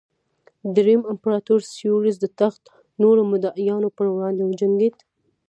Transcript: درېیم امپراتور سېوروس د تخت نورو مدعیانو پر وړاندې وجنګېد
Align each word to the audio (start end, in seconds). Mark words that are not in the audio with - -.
درېیم 0.75 1.01
امپراتور 1.13 1.59
سېوروس 1.73 2.15
د 2.21 2.25
تخت 2.39 2.63
نورو 3.01 3.21
مدعیانو 3.31 3.87
پر 3.97 4.05
وړاندې 4.11 4.41
وجنګېد 4.45 4.95